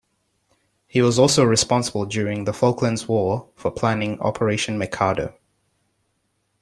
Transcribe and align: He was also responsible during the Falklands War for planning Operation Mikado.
He 0.87 0.99
was 1.03 1.19
also 1.19 1.43
responsible 1.43 2.07
during 2.07 2.45
the 2.45 2.53
Falklands 2.53 3.07
War 3.07 3.51
for 3.55 3.69
planning 3.69 4.19
Operation 4.19 4.79
Mikado. 4.79 5.35